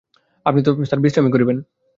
[0.45, 1.57] আপনি তো স্যার বিশ্রামই করবেন।